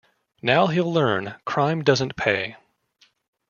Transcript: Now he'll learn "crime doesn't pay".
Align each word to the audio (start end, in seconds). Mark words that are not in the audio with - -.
Now 0.41 0.65
he'll 0.65 0.91
learn 0.91 1.35
"crime 1.45 1.83
doesn't 1.83 2.15
pay". 2.15 2.55